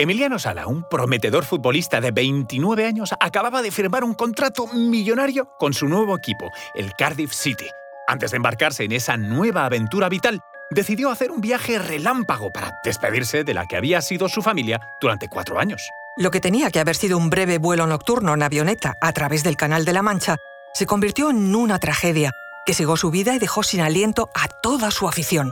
[0.00, 5.74] Emiliano Sala, un prometedor futbolista de 29 años, acababa de firmar un contrato millonario con
[5.74, 7.66] su nuevo equipo, el Cardiff City.
[8.06, 10.38] Antes de embarcarse en esa nueva aventura vital,
[10.70, 15.28] decidió hacer un viaje relámpago para despedirse de la que había sido su familia durante
[15.28, 15.82] cuatro años.
[16.16, 19.56] Lo que tenía que haber sido un breve vuelo nocturno en avioneta a través del
[19.56, 20.36] Canal de la Mancha
[20.74, 22.30] se convirtió en una tragedia
[22.66, 25.50] que cegó su vida y dejó sin aliento a toda su afición.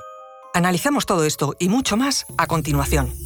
[0.55, 3.26] Analizamos todo esto y mucho más a continuación.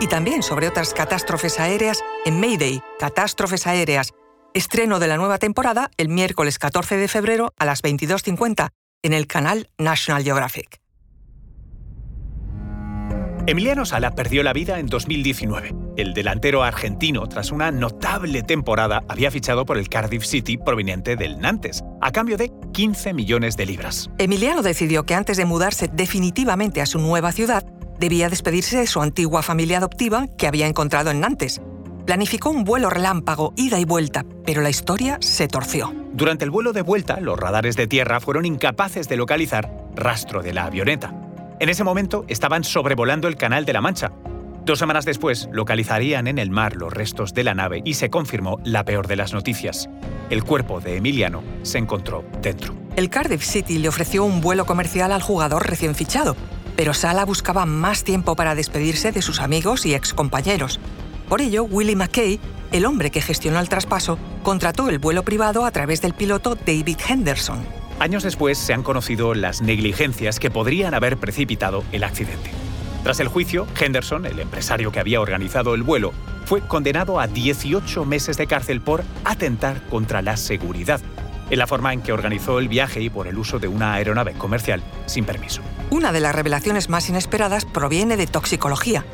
[0.00, 4.12] y también sobre otras catástrofes aéreas en Mayday, Catástrofes Aéreas,
[4.54, 8.70] estreno de la nueva temporada el miércoles 14 de febrero a las 22.50
[9.02, 10.80] en el canal National Geographic.
[13.46, 15.74] Emiliano Sala perdió la vida en 2019.
[15.98, 21.38] El delantero argentino, tras una notable temporada, había fichado por el Cardiff City proveniente del
[21.38, 24.08] Nantes, a cambio de 15 millones de libras.
[24.16, 27.66] Emiliano decidió que antes de mudarse definitivamente a su nueva ciudad,
[27.98, 31.60] debía despedirse de su antigua familia adoptiva que había encontrado en Nantes.
[32.06, 35.92] Planificó un vuelo relámpago, ida y vuelta, pero la historia se torció.
[36.12, 40.52] Durante el vuelo de vuelta, los radares de tierra fueron incapaces de localizar rastro de
[40.52, 41.14] la avioneta.
[41.60, 44.12] En ese momento estaban sobrevolando el Canal de la Mancha.
[44.64, 48.58] Dos semanas después localizarían en el mar los restos de la nave y se confirmó
[48.64, 49.88] la peor de las noticias.
[50.30, 52.74] El cuerpo de Emiliano se encontró dentro.
[52.96, 56.36] El Cardiff City le ofreció un vuelo comercial al jugador recién fichado,
[56.76, 60.80] pero Sala buscaba más tiempo para despedirse de sus amigos y excompañeros.
[61.28, 62.40] Por ello, Willie McKay,
[62.72, 66.98] el hombre que gestionó el traspaso, contrató el vuelo privado a través del piloto David
[67.08, 67.64] Henderson.
[68.00, 72.50] Años después se han conocido las negligencias que podrían haber precipitado el accidente.
[73.04, 76.12] Tras el juicio, Henderson, el empresario que había organizado el vuelo,
[76.46, 81.00] fue condenado a 18 meses de cárcel por atentar contra la seguridad,
[81.50, 84.32] en la forma en que organizó el viaje y por el uso de una aeronave
[84.32, 85.62] comercial sin permiso.
[85.90, 89.04] Una de las revelaciones más inesperadas proviene de toxicología.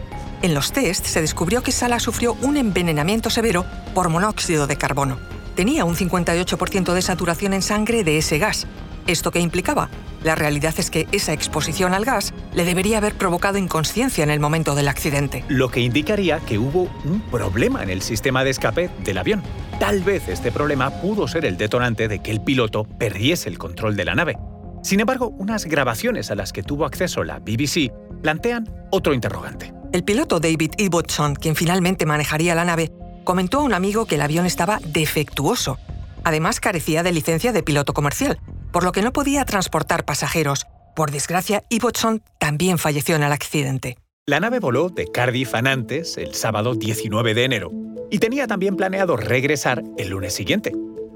[0.43, 5.19] En los tests se descubrió que Sala sufrió un envenenamiento severo por monóxido de carbono
[5.61, 8.67] tenía un 58% de saturación en sangre de ese gas.
[9.07, 9.91] ¿Esto qué implicaba?
[10.23, 14.41] La realidad es que esa exposición al gas le debería haber provocado inconsciencia en el
[14.41, 15.45] momento del accidente.
[15.49, 19.43] Lo que indicaría que hubo un problema en el sistema de escape del avión.
[19.79, 23.97] Tal vez este problema pudo ser el detonante de que el piloto perdiese el control
[23.97, 24.39] de la nave.
[24.83, 27.93] Sin embargo, unas grabaciones a las que tuvo acceso la BBC
[28.23, 29.73] plantean otro interrogante.
[29.93, 32.93] El piloto David Ibbotson, quien finalmente manejaría la nave,
[33.25, 35.79] comentó a un amigo que el avión estaba defectuoso.
[36.25, 38.41] Además, carecía de licencia de piloto comercial,
[38.73, 40.67] por lo que no podía transportar pasajeros.
[40.95, 43.97] Por desgracia, Ibbotson también falleció en el accidente.
[44.27, 47.73] La nave voló de Cardiff a Nantes el sábado 19 de enero
[48.11, 50.73] y tenía también planeado regresar el lunes siguiente.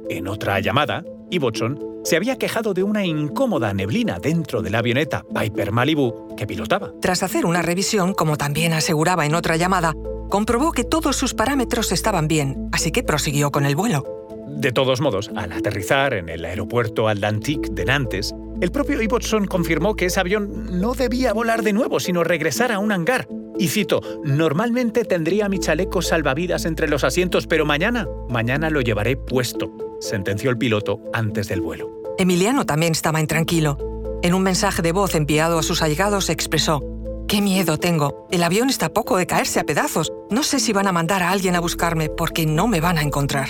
[0.09, 5.25] En otra llamada, Ibbotson se había quejado de una incómoda neblina dentro de la avioneta
[5.35, 6.93] Piper Malibu que pilotaba.
[7.01, 9.95] Tras hacer una revisión, como también aseguraba en otra llamada,
[10.29, 14.05] comprobó que todos sus parámetros estaban bien, así que prosiguió con el vuelo.
[14.49, 19.97] De todos modos, al aterrizar en el aeropuerto Atlantique de Nantes, el propio Ibbotson confirmó
[19.97, 23.27] que ese avión no debía volar de nuevo, sino regresar a un hangar.
[23.59, 29.17] Y cito, normalmente tendría mi chaleco salvavidas entre los asientos, pero mañana, mañana lo llevaré
[29.17, 31.91] puesto, sentenció el piloto antes del vuelo.
[32.19, 33.79] Emiliano también estaba intranquilo.
[34.23, 36.81] En un mensaje de voz enviado a sus allegados expresó,
[37.27, 38.27] ¡Qué miedo tengo!
[38.31, 40.13] El avión está a poco de caerse a pedazos.
[40.31, 43.03] No sé si van a mandar a alguien a buscarme porque no me van a
[43.03, 43.49] encontrar.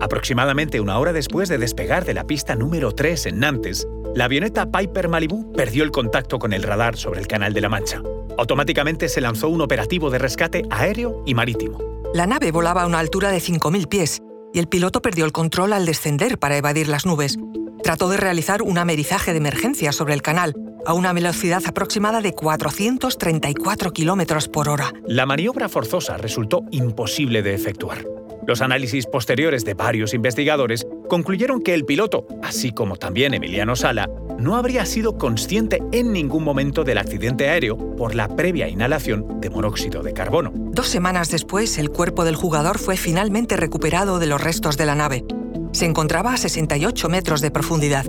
[0.00, 4.70] Aproximadamente una hora después de despegar de la pista número 3 en Nantes, la avioneta
[4.70, 8.02] Piper Malibu perdió el contacto con el radar sobre el Canal de la Mancha.
[8.38, 11.78] Automáticamente se lanzó un operativo de rescate aéreo y marítimo.
[12.12, 14.22] La nave volaba a una altura de 5.000 pies
[14.54, 17.38] y el piloto perdió el control al descender para evadir las nubes.
[17.82, 20.54] Trató de realizar un amerizaje de emergencia sobre el canal,
[20.86, 24.92] a una velocidad aproximada de 434 km por hora.
[25.06, 28.04] La maniobra forzosa resultó imposible de efectuar.
[28.46, 34.08] Los análisis posteriores de varios investigadores concluyeron que el piloto, así como también Emiliano Sala,
[34.38, 39.50] no habría sido consciente en ningún momento del accidente aéreo por la previa inhalación de
[39.50, 40.63] monóxido de carbono.
[40.74, 44.94] Dos semanas después, el cuerpo del jugador fue finalmente recuperado de los restos de la
[44.94, 45.24] nave.
[45.72, 48.04] Se encontraba a 68 metros de profundidad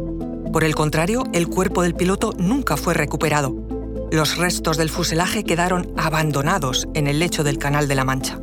[0.55, 3.53] por el contrario, el cuerpo del piloto nunca fue recuperado.
[4.09, 8.39] Los restos del fuselaje quedaron abandonados en el lecho del Canal de la Mancha.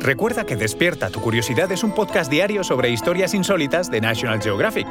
[0.00, 4.88] Recuerda que Despierta tu Curiosidad es un podcast diario sobre historias insólitas de National Geographic.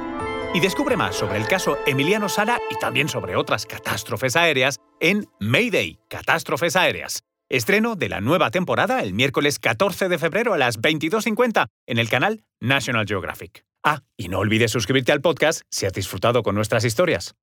[0.56, 5.28] Y descubre más sobre el caso Emiliano Sala y también sobre otras catástrofes aéreas en
[5.42, 7.24] Mayday, Catástrofes Aéreas.
[7.50, 12.07] Estreno de la nueva temporada el miércoles 14 de febrero a las 22.50 en el
[12.07, 13.66] canal National Geographic.
[13.84, 17.36] Ah, y no olvides suscribirte al podcast si has disfrutado con nuestras historias.